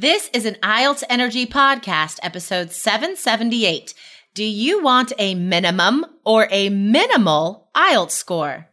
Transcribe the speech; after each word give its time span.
This 0.00 0.30
is 0.32 0.46
an 0.46 0.54
IELTS 0.62 1.04
Energy 1.10 1.44
Podcast, 1.44 2.20
episode 2.22 2.72
778. 2.72 3.92
Do 4.32 4.42
you 4.42 4.82
want 4.82 5.12
a 5.18 5.34
minimum 5.34 6.06
or 6.24 6.48
a 6.50 6.70
minimal 6.70 7.68
IELTS 7.76 8.12
score? 8.12 8.66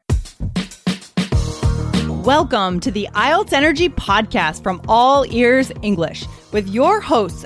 Welcome 2.24 2.80
to 2.80 2.92
the 2.92 3.10
IELTS 3.12 3.52
Energy 3.52 3.90
Podcast 3.90 4.64
from 4.64 4.82
All 4.88 5.26
Ears 5.30 5.70
English 5.82 6.26
with 6.54 6.70
your 6.70 7.02
hosts, 7.02 7.46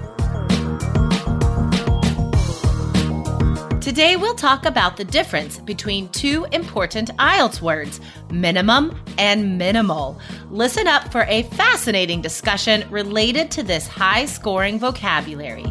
Today 3.81 4.15
we'll 4.15 4.35
talk 4.35 4.67
about 4.67 4.95
the 4.95 5.03
difference 5.03 5.57
between 5.57 6.07
two 6.09 6.45
important 6.51 7.09
IELTS 7.17 7.61
words, 7.63 7.99
minimum 8.29 8.95
and 9.17 9.57
minimal. 9.57 10.21
Listen 10.51 10.85
up 10.85 11.11
for 11.11 11.23
a 11.23 11.41
fascinating 11.57 12.21
discussion 12.21 12.87
related 12.91 13.49
to 13.49 13.63
this 13.63 13.87
high 13.87 14.25
scoring 14.25 14.77
vocabulary. 14.77 15.65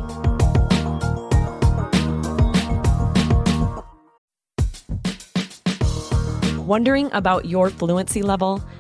Wondering 6.59 7.11
about 7.13 7.45
your 7.45 7.71
fluency 7.71 8.23
level? 8.23 8.61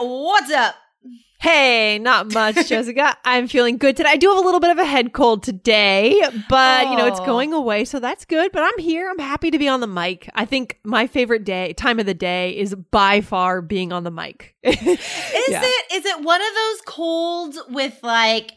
What's 0.00 0.50
up? 0.52 0.74
Hey, 1.40 1.98
not 1.98 2.34
much, 2.34 2.54
Jessica. 2.68 3.16
I'm 3.24 3.48
feeling 3.48 3.78
good 3.78 3.96
today. 3.96 4.10
I 4.10 4.16
do 4.16 4.28
have 4.28 4.36
a 4.36 4.42
little 4.42 4.60
bit 4.60 4.70
of 4.70 4.76
a 4.78 4.84
head 4.84 5.14
cold 5.14 5.42
today, 5.42 6.20
but 6.50 6.90
you 6.90 6.96
know, 6.96 7.06
it's 7.06 7.18
Oh. 7.20 7.24
going 7.24 7.54
away, 7.54 7.86
so 7.86 7.98
that's 7.98 8.26
good. 8.26 8.52
But 8.52 8.62
I'm 8.62 8.78
here. 8.78 9.08
I'm 9.10 9.18
happy 9.18 9.50
to 9.50 9.58
be 9.58 9.66
on 9.66 9.80
the 9.80 9.86
mic. 9.86 10.28
I 10.34 10.44
think 10.44 10.78
my 10.84 11.06
favorite 11.06 11.44
day, 11.44 11.72
time 11.72 11.98
of 11.98 12.04
the 12.04 12.12
day 12.12 12.50
is 12.58 12.74
by 12.74 13.22
far 13.22 13.62
being 13.62 13.90
on 13.90 14.04
the 14.04 14.10
mic. 14.10 14.54
Is 14.62 14.76
Yeah. 15.48 15.62
it 15.64 15.92
is 15.94 16.04
it 16.04 16.20
one 16.22 16.42
of 16.42 16.48
those 16.54 16.80
colds 16.82 17.58
with 17.70 17.98
like 18.02 18.52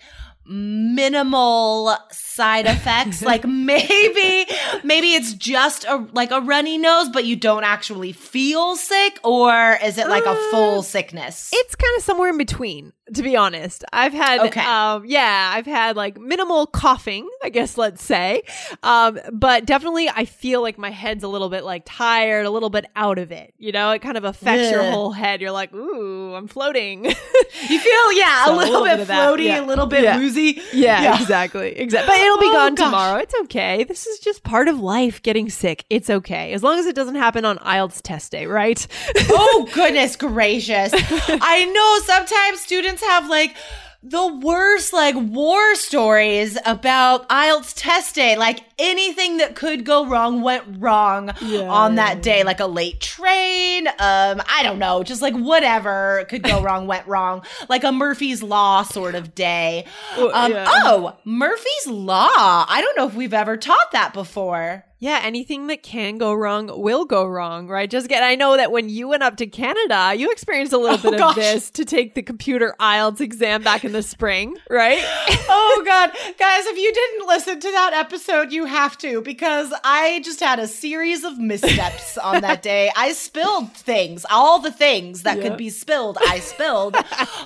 minimal 0.46 1.96
side 2.12 2.66
effects. 2.66 3.22
Like 3.34 3.46
maybe 3.46 4.46
maybe 4.84 5.14
it's 5.14 5.34
just 5.34 5.86
a 5.86 6.06
like 6.14 6.32
a 6.32 6.42
runny 6.42 6.78
nose 6.78 7.10
but 7.10 7.26
you 7.26 7.36
don't 7.36 7.64
actually 7.64 8.12
feel 8.12 8.76
sick 8.76 9.20
or 9.24 9.78
is 9.84 9.98
it 9.98 10.08
like 10.10 10.26
a 10.26 10.32
Uh, 10.32 10.52
full 10.52 10.84
sickness? 10.84 11.50
It's 11.54 11.76
kind 11.76 11.94
of 11.98 12.04
somewhere 12.04 12.30
in 12.30 12.38
between, 12.38 12.92
to 13.14 13.22
be 13.24 13.36
honest. 13.36 13.84
I've 13.92 14.14
had, 14.14 14.40
Okay. 14.42 14.62
um, 14.62 15.06
yeah, 15.06 15.52
I've 15.54 15.66
had 15.66 15.96
like 15.96 16.20
minimal 16.20 16.66
coughing, 16.68 17.28
I 17.44 17.50
guess, 17.50 17.78
let's 17.78 18.04
say. 18.04 18.44
Um, 18.82 19.20
but 19.32 19.66
definitely 19.66 20.10
I 20.10 20.26
feel 20.26 20.62
like 20.62 20.78
my 20.78 20.90
head's 20.90 21.24
a 21.24 21.28
little 21.28 21.50
bit 21.50 21.64
like 21.64 21.84
tired, 21.86 22.46
a 22.46 22.50
little 22.50 22.70
bit 22.70 22.86
out 22.96 23.18
of 23.20 23.32
it. 23.32 23.54
You 23.58 23.72
know, 23.72 23.92
it 23.92 24.02
kind 24.02 24.18
of 24.18 24.24
affects 24.24 24.72
your 24.72 24.84
whole 24.84 25.12
head. 25.12 25.42
You're 25.42 25.52
like, 25.52 25.74
ooh, 25.74 26.34
I'm 26.36 26.48
floating. 26.48 27.06
you 27.06 27.80
feel 27.80 28.14
yeah 28.14 28.46
So, 28.46 28.52
a 28.52 28.56
a 28.56 28.58
little, 28.58 28.82
little 28.82 28.98
bit 28.98 29.08
bit 29.08 29.14
floaty 29.16 29.44
yeah. 29.46 29.62
a 29.62 29.66
little 29.66 29.86
bit 29.88 30.04
Yeah. 30.04 30.18
woozy 30.18 30.62
Yeah, 30.72 31.20
exactly. 31.22 31.78
Exactly. 31.78 32.08
But 32.14 32.22
it'll 32.22 32.38
be 32.40 32.46
Oh, 32.50 32.54
gone 32.54 32.76
gosh. 32.76 32.88
tomorrow. 32.88 33.18
It's 33.20 33.36
okay. 33.44 33.84
This 33.84 34.06
is 34.08 34.20
just 34.20 34.44
part 34.44 34.68
of 34.68 34.80
life 34.80 35.22
getting 35.24 35.50
sick. 35.50 35.86
It's 35.90 36.10
okay. 36.10 36.54
As 36.54 36.64
long 36.64 36.80
as 36.80 36.86
it 36.86 36.96
doesn't 36.96 37.16
happen 37.16 37.44
on 37.46 37.58
IELTS 37.60 38.02
test 38.02 38.32
day, 38.32 38.46
right? 38.46 38.86
oh 39.30 39.68
goodness 39.74 40.16
gracious 40.16 40.92
i 40.94 41.66
know 41.66 42.06
sometimes 42.06 42.60
students 42.62 42.93
have 43.02 43.30
like 43.30 43.56
the 44.04 44.28
worst 44.28 44.92
like 44.92 45.16
war 45.16 45.76
stories 45.76 46.58
about 46.66 47.28
IELTS 47.30 47.74
test 47.76 48.16
day. 48.16 48.36
Like 48.38 48.62
anything 48.80 49.38
that 49.38 49.56
could 49.56 49.86
go 49.86 50.06
wrong 50.06 50.42
went 50.42 50.64
wrong 50.80 51.32
Yeah, 51.42 51.62
on 51.70 51.96
that 51.96 52.22
day. 52.22 52.44
Like 52.44 52.60
a 52.60 52.66
late 52.68 53.00
train, 53.00 53.88
um, 53.88 54.42
I 54.48 54.62
don't 54.64 54.80
know, 54.80 55.04
just 55.04 55.22
like 55.22 55.36
whatever 55.36 56.26
could 56.30 56.44
go 56.44 56.62
wrong 56.64 56.88
went 56.88 57.08
wrong. 57.08 57.44
Like 57.70 57.84
a 57.84 57.92
Murphy's 57.92 58.42
Law 58.44 58.84
sort 58.84 59.16
of 59.16 59.36
day. 59.36 59.86
Um, 60.18 60.52
yeah. 60.52 60.66
Oh, 60.68 61.18
Murphy's 61.26 61.88
Law. 61.88 62.30
I 62.68 62.82
don't 62.82 62.98
know 62.98 63.08
if 63.08 63.16
we've 63.16 63.34
ever 63.34 63.58
taught 63.58 63.92
that 63.94 64.14
before. 64.14 64.86
Yeah, 65.00 65.20
anything 65.22 65.68
that 65.68 65.84
can 65.84 66.18
go 66.18 66.34
wrong 66.34 66.72
will 66.82 67.04
go 67.04 67.26
wrong, 67.26 67.68
right? 67.68 67.90
Just 67.90 68.08
get. 68.08 68.24
I 68.24 68.36
know 68.36 68.56
that 68.56 68.72
when 68.72 68.88
you 68.88 69.10
went 69.10 69.22
up 69.22 69.36
to 69.38 69.48
Canada, 69.48 70.14
you 70.16 70.32
experienced 70.32 70.72
a 70.72 70.78
little 70.78 70.98
Oh, 71.04 71.12
bit 71.12 71.20
gosh. 71.20 71.32
of 71.32 71.44
this 71.44 71.70
to 71.72 71.84
take 71.84 72.16
the 72.16 72.22
computer 72.22 72.74
IELTS 72.80 73.20
exam 73.20 73.64
back 73.64 73.84
in 73.84 73.92
the 73.92 74.02
spring, 74.02 74.56
right? 74.70 75.00
oh 75.50 75.84
god 75.86 76.12
guys 76.40 76.66
if 76.68 76.78
you 76.78 76.94
didn't 76.94 77.28
listen 77.28 77.60
to 77.60 77.70
that 77.72 77.92
episode 77.94 78.52
you 78.54 78.63
have 78.66 78.98
to 78.98 79.22
because 79.22 79.74
i 79.84 80.22
just 80.24 80.40
had 80.40 80.60
a 80.60 80.68
series 80.68 81.24
of 81.24 81.38
missteps 81.38 82.18
on 82.30 82.42
that 82.42 82.62
day. 82.62 82.92
I 82.96 83.14
spilled 83.14 83.72
things 83.74 84.26
all 84.30 84.60
the 84.60 84.72
things 84.72 85.24
that 85.24 85.38
Yeah. 85.38 85.50
could 85.50 85.58
be 85.58 85.70
spilled 85.70 86.18
i 86.28 86.40
spilled 86.40 86.96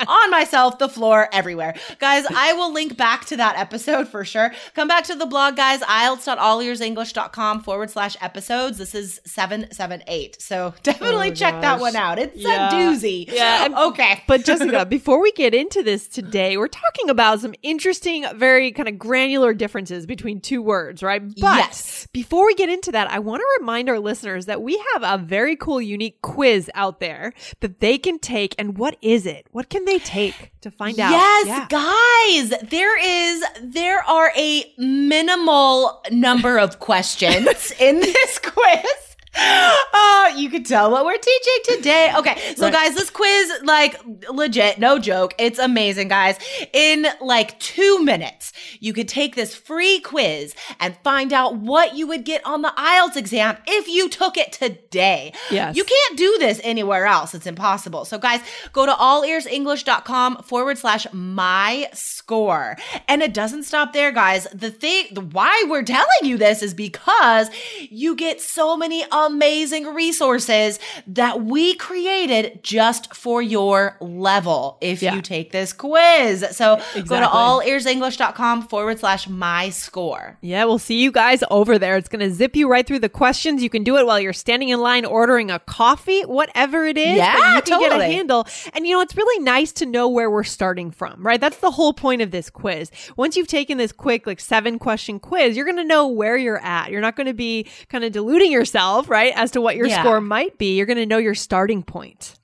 on 0.08 0.32
myself 0.32 0.78
the 0.80 0.90
floor 0.90 1.30
everywhere. 1.32 1.76
Guys 2.00 2.26
i 2.36 2.54
will 2.54 2.72
link 2.74 2.98
back 2.98 3.26
to 3.26 3.38
that 3.38 3.58
episode 3.58 4.08
for 4.08 4.24
sure. 4.26 4.54
Come 4.74 4.88
back 4.88 5.04
to 5.06 5.16
the 5.16 5.26
blog 5.26 5.56
guys 5.56 5.82
ielts.allearsenglish.com 5.82 7.62
forward 7.64 7.90
slash 7.90 8.16
episodes. 8.22 8.78
This 8.78 8.94
is 8.96 9.22
778 9.26 10.42
so 10.42 10.74
definitely 10.84 11.32
Oh, 11.32 11.34
check 11.34 11.62
that 11.62 11.80
one 11.80 11.96
out. 11.96 12.20
It's 12.20 12.36
Yeah. 12.38 12.70
a 12.70 12.74
doozy. 12.74 13.32
Yeah, 13.32 13.66
and- 13.66 13.76
okay. 13.76 14.24
But 14.28 14.46
Jessica, 14.46 14.86
before 14.90 15.20
we 15.20 15.32
get 15.32 15.54
into 15.54 15.84
this 15.84 16.08
today, 16.08 16.58
we're 16.58 16.68
talking 16.68 17.10
about 17.10 17.40
some 17.42 17.54
interesting, 17.64 18.26
very 18.36 18.72
kind 18.72 18.88
of 18.88 18.98
granular 19.00 19.54
differences 19.54 20.06
between 20.06 20.40
two 20.42 20.62
words, 20.62 21.02
right? 21.04 21.07
But 21.20 21.58
Yes. 21.58 22.08
before 22.14 22.46
we 22.46 22.54
get 22.56 22.70
into 22.70 22.92
that, 22.92 23.10
I 23.12 23.20
want 23.20 23.42
to 23.42 23.48
remind 23.60 23.90
our 23.90 24.00
listeners 24.00 24.46
that 24.46 24.62
we 24.62 24.82
have 24.94 25.04
a 25.04 25.24
very 25.24 25.56
cool, 25.56 25.82
unique 25.82 26.22
quiz 26.22 26.70
out 26.76 27.00
there 27.00 27.34
that 27.62 27.80
they 27.80 27.98
can 27.98 28.20
take. 28.20 28.54
And 28.60 28.78
what 28.78 28.98
is 29.02 29.26
it? 29.26 29.48
What 29.52 29.70
can 29.70 29.86
they 29.86 30.00
take 30.00 30.52
to 30.62 30.72
find 30.72 31.00
out? 31.00 31.12
Yes, 31.12 31.48
Yeah. 31.48 31.68
guys, 31.70 32.60
there 32.70 32.98
is 33.00 33.44
there 33.62 34.04
are 34.04 34.32
a 34.36 34.74
minimal 34.78 36.02
number 36.12 36.58
of 36.60 36.80
questions 36.80 37.72
in 37.80 38.00
this 38.00 38.40
quiz. 38.40 39.07
Oh, 39.40 40.34
you 40.36 40.50
can 40.50 40.64
tell 40.64 40.92
what 40.92 41.06
we're 41.06 41.18
teaching 41.18 41.76
today. 41.78 42.12
Okay, 42.18 42.38
so 42.56 42.64
Right. 42.64 42.74
guys, 42.74 42.96
this 42.96 43.10
quiz, 43.10 43.52
like 43.64 44.00
legit, 44.32 44.80
no 44.80 45.00
joke, 45.00 45.34
it's 45.38 45.60
amazing, 45.60 46.08
guys. 46.10 46.38
In 46.74 47.08
like 47.22 47.58
two 47.60 48.04
minutes, 48.04 48.52
you 48.80 48.94
could 48.94 49.08
take 49.08 49.36
this 49.36 49.56
free 49.56 50.00
quiz 50.00 50.54
and 50.80 50.98
find 51.04 51.32
out 51.34 51.56
what 51.56 51.96
you 51.96 52.08
would 52.08 52.24
get 52.26 52.46
on 52.46 52.62
the 52.62 52.74
IELTS 52.78 53.16
exam 53.16 53.58
if 53.68 53.88
you 53.88 54.10
took 54.10 54.38
it 54.38 54.52
today. 54.52 55.34
Yes. 55.52 55.76
You 55.76 55.84
can't 55.84 56.18
do 56.18 56.38
this 56.40 56.60
anywhere 56.64 57.06
else. 57.06 57.34
It's 57.34 57.48
impossible. 57.48 58.06
So, 58.06 58.18
guys, 58.18 58.42
go 58.74 58.86
to 58.86 58.92
allearsenglish.com 58.94 60.44
forward 60.44 60.78
slash 60.78 61.08
my 61.14 61.90
score. 61.94 62.78
And 63.08 63.22
it 63.22 63.34
doesn't 63.34 63.64
stop 63.64 63.94
there, 63.94 64.12
guys. 64.12 64.48
The 64.54 64.72
thing, 64.72 65.08
the, 65.12 65.22
why 65.22 65.66
we're 65.68 65.84
telling 65.84 66.08
you 66.24 66.38
this 66.38 66.62
is 66.62 66.74
because 66.74 67.50
you 67.90 68.16
get 68.16 68.42
so 68.42 68.76
many 68.78 69.06
amazing 69.28 69.86
resources 69.94 70.80
that 71.08 71.44
we 71.44 71.76
created 71.76 72.64
just 72.64 73.14
for 73.16 73.42
your 73.42 73.98
level 74.02 74.78
if 74.82 75.02
Yeah. 75.02 75.16
you 75.16 75.22
take 75.22 75.52
this 75.52 75.74
quiz. 75.74 76.46
So, 76.52 76.76
go 76.78 76.82
to 76.94 77.00
Exactly. 77.00 77.28
allearsenglish.com 77.28 78.68
forward 78.68 79.00
slash 79.00 79.28
my 79.28 79.70
score. 79.70 80.38
Yeah, 80.42 80.66
we'll 80.66 80.80
see 80.80 81.02
you 81.02 81.12
guys 81.12 81.44
over 81.50 81.78
there. 81.78 81.98
It's 81.98 82.10
going 82.10 82.20
to 82.28 82.34
zip 82.34 82.56
you 82.56 82.70
right 82.70 82.86
through 82.86 83.00
the 83.00 83.10
questions. 83.10 83.62
You 83.64 83.70
can 83.70 83.84
do 83.84 83.98
it 83.98 84.06
while 84.06 84.20
you're 84.20 84.34
standing 84.34 84.70
in 84.70 84.80
line 84.80 85.06
ordering 85.06 85.52
a 85.52 85.60
coffee, 85.60 86.22
whatever 86.22 86.86
it 86.86 86.98
is. 86.98 87.18
Yeah, 87.18 87.56
you 87.56 87.62
can 87.62 87.80
get 87.80 87.88
a 87.88 87.90
totally. 87.96 88.14
handle. 88.14 88.48
And 88.74 88.86
you 88.88 88.94
know, 88.96 89.02
it's 89.02 89.16
really 89.18 89.44
nice 89.44 89.72
to 89.74 89.86
know 89.86 90.08
where 90.08 90.30
we're 90.30 90.44
starting 90.44 90.92
from, 90.92 91.26
right? 91.26 91.40
That's 91.40 91.58
the 91.58 91.72
whole 91.72 91.94
point 91.94 92.22
of 92.22 92.32
this 92.32 92.50
quiz. 92.50 92.92
Once 93.16 93.36
you've 93.36 93.48
taken 93.48 93.78
this 93.78 93.92
quick, 93.92 94.26
like 94.28 94.40
seven 94.40 94.80
question 94.80 95.20
quiz, 95.20 95.56
you're 95.56 95.66
going 95.66 95.78
to 95.78 95.84
know 95.84 96.08
where 96.08 96.38
you're 96.38 96.64
at. 96.64 96.92
You're 96.92 97.02
not 97.02 97.16
going 97.16 97.28
to 97.28 97.34
be 97.34 97.68
kind 97.90 98.04
of 98.04 98.12
deluding 98.12 98.52
yourself, 98.52 99.10
right? 99.10 99.17
As 99.36 99.52
to 99.52 99.62
what 99.62 99.76
your 99.76 99.88
Yeah. 99.88 100.02
score 100.02 100.22
might 100.22 100.58
be. 100.58 100.76
You're 100.78 100.86
going 100.86 100.98
to 100.98 101.06
know 101.06 101.18
your 101.18 101.36
starting 101.36 101.84
point. 101.84 102.36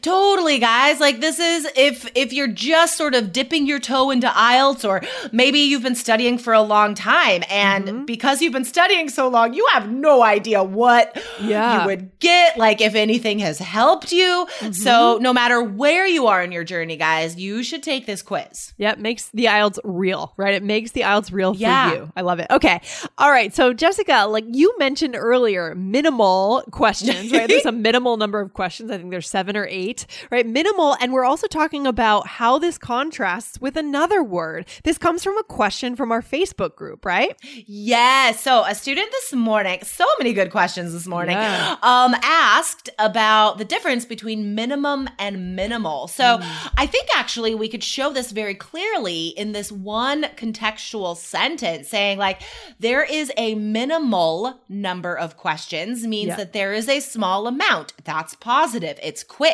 Totally, 0.00 0.58
guys. 0.58 1.00
Like 1.00 1.20
this 1.20 1.38
is 1.38 1.68
if 1.76 2.10
if 2.14 2.32
you're 2.32 2.48
just 2.48 2.96
sort 2.96 3.14
of 3.14 3.32
dipping 3.32 3.66
your 3.66 3.78
toe 3.78 4.10
into 4.10 4.28
IELTS 4.28 4.88
or 4.88 5.02
maybe 5.32 5.60
you've 5.60 5.82
been 5.82 5.94
studying 5.94 6.38
for 6.38 6.52
a 6.52 6.62
long 6.62 6.94
time 6.94 7.42
and 7.48 7.84
mm-hmm. 7.86 8.04
because 8.04 8.40
you've 8.40 8.52
been 8.52 8.64
studying 8.64 9.08
so 9.08 9.28
long, 9.28 9.54
you 9.54 9.66
have 9.72 9.90
no 9.90 10.22
idea 10.22 10.62
what 10.62 11.20
yeah. 11.40 11.80
you 11.80 11.86
would 11.86 12.18
get, 12.18 12.56
like 12.56 12.80
if 12.80 12.94
anything 12.94 13.38
has 13.38 13.58
helped 13.58 14.12
you. 14.12 14.46
Mm-hmm. 14.58 14.72
So, 14.72 15.18
no 15.20 15.32
matter 15.32 15.62
where 15.62 16.06
you 16.06 16.26
are 16.26 16.42
in 16.42 16.52
your 16.52 16.64
journey, 16.64 16.96
guys, 16.96 17.36
you 17.36 17.62
should 17.62 17.82
take 17.82 18.06
this 18.06 18.22
quiz. 18.22 18.72
Yeah, 18.78 18.92
it 18.92 18.98
makes 18.98 19.28
the 19.30 19.46
IELTS 19.46 19.78
real, 19.84 20.32
right? 20.36 20.54
It 20.54 20.62
makes 20.62 20.92
the 20.92 21.02
IELTS 21.02 21.32
real 21.32 21.54
yeah. 21.54 21.90
for 21.90 21.96
you. 21.96 22.12
I 22.16 22.22
love 22.22 22.38
it. 22.38 22.46
Okay. 22.50 22.80
All 23.18 23.30
right. 23.30 23.54
So, 23.54 23.72
Jessica, 23.72 24.26
like 24.28 24.44
you 24.48 24.74
mentioned 24.78 25.16
earlier, 25.16 25.74
minimal 25.74 26.62
questions, 26.70 27.32
right? 27.32 27.48
There's 27.48 27.66
a 27.66 27.72
minimal 27.72 28.16
number 28.16 28.40
of 28.40 28.52
questions. 28.54 28.90
I 28.90 28.98
think 28.98 29.10
there's 29.10 29.28
7 29.28 29.56
or 29.56 29.61
8 29.68 30.06
right? 30.30 30.46
Minimal. 30.46 30.96
And 31.00 31.12
we're 31.12 31.24
also 31.24 31.46
talking 31.46 31.86
about 31.86 32.26
how 32.26 32.58
this 32.58 32.78
contrasts 32.78 33.60
with 33.60 33.76
another 33.76 34.22
word. 34.22 34.66
This 34.84 34.98
comes 34.98 35.22
from 35.22 35.36
a 35.38 35.42
question 35.42 35.96
from 35.96 36.12
our 36.12 36.22
Facebook 36.22 36.76
group, 36.76 37.04
right? 37.04 37.36
Yes. 37.66 38.40
So 38.40 38.64
a 38.64 38.74
student 38.74 39.10
this 39.10 39.32
morning, 39.32 39.80
so 39.82 40.04
many 40.18 40.32
good 40.32 40.50
questions 40.50 40.92
this 40.92 41.06
morning, 41.06 41.36
yeah. 41.36 41.76
um, 41.82 42.14
asked 42.22 42.90
about 42.98 43.58
the 43.58 43.64
difference 43.64 44.04
between 44.04 44.54
minimum 44.54 45.08
and 45.18 45.56
minimal. 45.56 46.08
So 46.08 46.38
mm. 46.38 46.70
I 46.76 46.86
think 46.86 47.08
actually 47.16 47.54
we 47.54 47.68
could 47.68 47.84
show 47.84 48.12
this 48.12 48.32
very 48.32 48.54
clearly 48.54 49.28
in 49.28 49.52
this 49.52 49.70
one 49.70 50.24
contextual 50.36 51.16
sentence 51.16 51.88
saying 51.88 52.18
like 52.18 52.42
there 52.78 53.04
is 53.04 53.32
a 53.36 53.54
minimal 53.54 54.60
number 54.68 55.16
of 55.16 55.36
questions 55.36 56.06
means 56.06 56.28
yeah. 56.28 56.36
that 56.36 56.52
there 56.52 56.72
is 56.72 56.88
a 56.88 57.00
small 57.00 57.46
amount. 57.46 57.92
That's 58.04 58.34
positive. 58.34 58.98
It's 59.02 59.22
quick. 59.22 59.51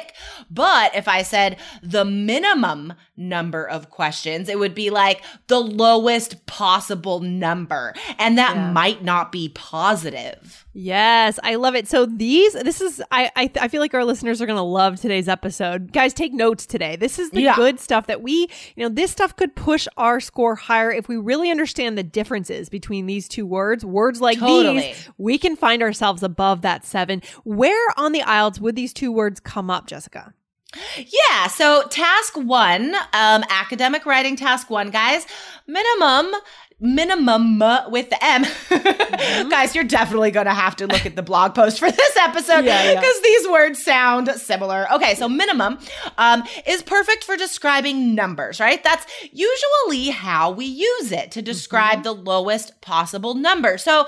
But 0.50 0.94
if 0.94 1.08
I 1.08 1.22
said 1.22 1.58
the 1.82 2.04
minimum 2.04 2.94
number 3.16 3.68
of 3.68 3.90
questions, 3.90 4.48
it 4.48 4.58
would 4.58 4.74
be 4.74 4.90
like 4.90 5.22
the 5.48 5.60
lowest 5.60 6.46
possible 6.46 7.20
number. 7.20 7.94
And 8.18 8.38
that 8.38 8.56
yeah. 8.56 8.70
might 8.72 9.02
not 9.02 9.32
be 9.32 9.50
positive. 9.50 10.64
Yes, 10.72 11.40
I 11.42 11.56
love 11.56 11.74
it. 11.74 11.88
So 11.88 12.06
these, 12.06 12.52
this 12.52 12.80
is, 12.80 13.02
I, 13.10 13.30
I, 13.34 13.50
I 13.62 13.68
feel 13.68 13.80
like 13.80 13.94
our 13.94 14.04
listeners 14.04 14.40
are 14.40 14.46
going 14.46 14.56
to 14.56 14.62
love 14.62 15.00
today's 15.00 15.28
episode. 15.28 15.92
Guys, 15.92 16.14
take 16.14 16.32
notes 16.32 16.66
today. 16.66 16.94
This 16.94 17.18
is 17.18 17.30
the 17.30 17.42
yeah. 17.42 17.56
good 17.56 17.80
stuff 17.80 18.06
that 18.06 18.22
we, 18.22 18.48
you 18.76 18.84
know, 18.84 18.88
this 18.88 19.10
stuff 19.10 19.34
could 19.34 19.56
push 19.56 19.88
our 19.96 20.20
score 20.20 20.54
higher 20.54 20.92
if 20.92 21.08
we 21.08 21.16
really 21.16 21.50
understand 21.50 21.98
the 21.98 22.04
differences 22.04 22.68
between 22.68 23.06
these 23.06 23.26
two 23.26 23.44
words. 23.44 23.84
Words 23.84 24.20
like 24.20 24.38
totally. 24.38 24.80
these, 24.80 25.08
we 25.18 25.36
can 25.36 25.56
find 25.56 25.82
ourselves 25.82 26.22
above 26.22 26.62
that 26.62 26.84
seven. 26.84 27.22
Where 27.42 27.88
on 27.96 28.12
the 28.12 28.20
IELTS 28.20 28.60
would 28.60 28.76
these 28.76 28.92
two 28.92 29.10
words 29.10 29.40
come 29.40 29.70
up, 29.70 29.77
Jessica? 29.86 30.34
Yeah, 30.96 31.46
so 31.46 31.84
task 31.88 32.36
one, 32.36 32.94
um, 33.14 33.42
academic 33.48 34.04
writing 34.04 34.36
task 34.36 34.68
one, 34.68 34.90
guys, 34.90 35.26
minimum 35.66 36.34
minimum 36.80 37.58
with 37.90 38.10
the 38.10 38.24
M. 38.24 38.44
Mm-hmm. 38.44 39.48
Guys, 39.48 39.74
you're 39.74 39.84
definitely 39.84 40.30
going 40.30 40.46
to 40.46 40.54
have 40.54 40.76
to 40.76 40.86
look 40.86 41.04
at 41.04 41.16
the 41.16 41.22
blog 41.22 41.54
post 41.54 41.78
for 41.78 41.90
this 41.90 42.16
episode 42.16 42.62
because 42.62 42.64
yeah, 42.64 42.92
yeah. 42.92 43.12
these 43.22 43.48
words 43.48 43.82
sound 43.82 44.28
similar. 44.36 44.86
Okay, 44.92 45.14
so 45.14 45.28
minimum 45.28 45.78
um, 46.16 46.44
is 46.66 46.82
perfect 46.82 47.24
for 47.24 47.36
describing 47.36 48.14
numbers, 48.14 48.60
right? 48.60 48.82
That's 48.82 49.06
usually 49.32 50.10
how 50.10 50.50
we 50.50 50.64
use 50.66 51.12
it 51.12 51.30
to 51.32 51.42
describe 51.42 51.94
mm-hmm. 51.94 52.02
the 52.02 52.14
lowest 52.14 52.80
possible 52.80 53.34
number. 53.34 53.78
So 53.78 54.06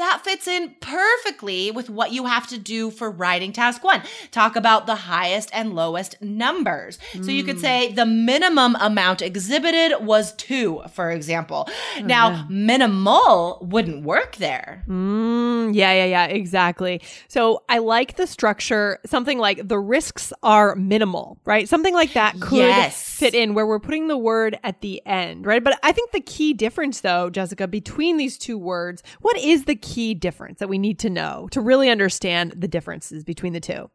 that 0.00 0.22
fits 0.24 0.48
in 0.48 0.74
perfectly 0.80 1.70
with 1.70 1.90
what 1.90 2.10
you 2.10 2.24
have 2.24 2.46
to 2.48 2.58
do 2.58 2.90
for 2.90 3.10
writing 3.10 3.52
task 3.52 3.84
one. 3.84 4.02
Talk 4.30 4.56
about 4.56 4.86
the 4.86 4.94
highest 4.94 5.50
and 5.52 5.74
lowest 5.74 6.20
numbers. 6.22 6.98
Mm. 7.12 7.24
So 7.26 7.30
you 7.30 7.44
could 7.44 7.56
hmm. 7.56 7.60
say 7.60 7.92
the 7.92 8.06
minimum 8.06 8.76
amount 8.80 9.20
exhibited 9.20 9.92
was 10.00 10.32
two, 10.36 10.82
for 10.92 11.10
example. 11.10 11.68
Now, 12.10 12.30
yeah. 12.30 12.44
minimal 12.48 13.58
wouldn't 13.62 14.04
work 14.04 14.36
there. 14.36 14.84
Mm, 14.88 15.74
yeah, 15.74 15.92
yeah, 15.92 16.04
yeah, 16.04 16.24
exactly. 16.26 17.00
So 17.28 17.62
I 17.68 17.78
like 17.78 18.16
the 18.16 18.26
structure, 18.26 18.98
something 19.06 19.38
like 19.38 19.66
the 19.66 19.78
risks 19.78 20.32
are 20.42 20.74
minimal, 20.74 21.38
right? 21.44 21.68
Something 21.68 21.94
like 21.94 22.14
that 22.14 22.40
could 22.40 22.58
yes. 22.58 23.02
fit 23.02 23.34
in 23.34 23.54
where 23.54 23.66
we're 23.66 23.78
putting 23.78 24.08
the 24.08 24.18
word 24.18 24.58
at 24.64 24.80
the 24.80 25.00
end, 25.06 25.46
right? 25.46 25.62
But 25.62 25.78
I 25.82 25.92
think 25.92 26.10
the 26.10 26.20
key 26.20 26.52
difference, 26.52 27.00
though, 27.00 27.30
Jessica, 27.30 27.68
between 27.68 28.16
these 28.16 28.36
two 28.36 28.58
words, 28.58 29.02
what 29.20 29.38
is 29.38 29.64
the 29.64 29.76
key? 29.76 30.00
key 30.00 30.14
difference 30.14 30.60
that 30.60 30.68
we 30.68 30.78
need 30.78 30.98
to 30.98 31.10
know 31.10 31.48
to 31.50 31.60
really 31.60 31.90
understand 31.90 32.54
the 32.56 32.68
differences 32.68 33.22
between 33.22 33.52
the 33.52 33.60
two? 33.60 33.90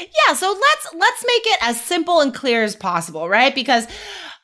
Yeah, 0.00 0.34
so 0.34 0.48
let's 0.48 0.94
let's 0.94 1.24
make 1.24 1.42
it 1.46 1.58
as 1.62 1.80
simple 1.80 2.20
and 2.20 2.34
clear 2.34 2.64
as 2.64 2.74
possible, 2.74 3.28
right? 3.28 3.54
Because 3.54 3.86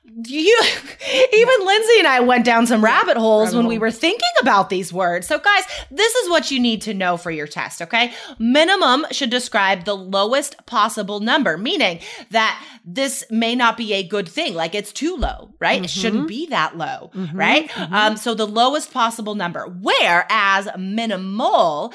you 0.05 0.61
even 1.33 1.67
Lindsay 1.67 1.99
and 1.99 2.09
I 2.09 2.21
went 2.21 2.45
down 2.45 2.67
some 2.67 2.83
rabbit 2.83 3.17
holes 3.17 3.49
rabbit 3.49 3.57
when 3.57 3.65
hole. 3.65 3.69
we 3.69 3.79
were 3.79 3.91
thinking 3.91 4.29
about 4.41 4.69
these 4.69 4.93
words. 4.93 5.27
So 5.27 5.39
guys, 5.39 5.63
this 5.91 6.15
is 6.15 6.31
what 6.31 6.51
you 6.51 6.59
need 6.59 6.83
to 6.83 6.95
know 6.95 7.17
for 7.17 7.31
your 7.31 7.47
test, 7.47 7.81
okay? 7.83 8.13
Minimum 8.39 9.07
should 9.13 9.31
describe 9.31 9.85
the 9.85 9.97
lowest 9.97 10.67
possible 10.67 11.21
number, 11.21 11.57
meaning 11.57 12.01
that 12.31 12.63
this 12.85 13.25
may 13.31 13.55
not 13.55 13.77
be 13.77 13.95
a 13.95 14.03
good 14.03 14.29
thing, 14.29 14.55
like 14.55 14.75
it's 14.75 14.93
too 14.93 15.17
low, 15.17 15.55
right? 15.61 15.77
Mm-hmm. 15.77 15.85
It 15.85 15.91
shouldn't 15.91 16.29
be 16.29 16.47
that 16.47 16.77
low, 16.77 17.11
mm-hmm. 17.15 17.37
right? 17.37 17.69
Mm-hmm. 17.71 17.95
Um 17.95 18.17
so 18.17 18.35
the 18.35 18.47
lowest 18.47 18.93
possible 18.93 19.37
number. 19.37 19.67
Whereas 19.67 20.69
minimal 20.77 21.93